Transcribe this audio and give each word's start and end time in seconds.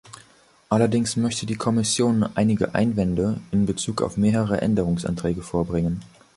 Allerdings 0.69 1.15
möchte 1.15 1.45
die 1.45 1.57
Kommission 1.57 2.27
einige 2.33 2.73
Einwände 2.73 3.39
in 3.51 3.67
Bezug 3.67 4.01
auf 4.01 4.17
mehrere 4.17 4.59
Änderungsanträge 4.59 5.43
vorbringen. 5.43 6.01